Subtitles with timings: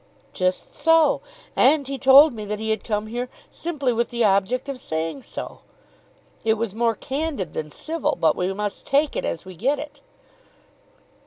[0.33, 1.21] "Just so;
[1.55, 5.21] and he told me that he had come here simply with the object of saying
[5.21, 5.59] so.
[6.43, 10.01] It was more candid than civil, but we must take it as we get it."